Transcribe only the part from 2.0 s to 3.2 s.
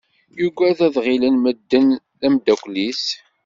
d ameddakel-is.